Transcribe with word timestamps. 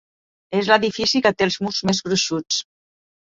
És 0.59 0.69
l'edifici 0.71 1.19
que 1.27 1.33
té 1.41 1.47
els 1.49 1.59
murs 1.65 1.81
més 1.91 2.01
gruixuts. 2.09 2.63